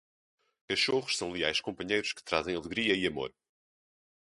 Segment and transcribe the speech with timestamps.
[0.67, 3.31] Cachorros são leais companheiros que trazem alegria e amor.